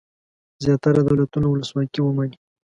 [0.63, 2.35] زیاتره دولتونه ولسواکي ومني.